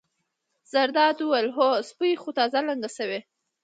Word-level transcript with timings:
زرداد 0.71 1.17
وویل: 1.21 1.47
هو 1.57 1.69
سپۍ 1.89 2.13
خو 2.21 2.29
تازه 2.37 2.59
لنګه 2.67 2.89
شوې. 2.97 3.19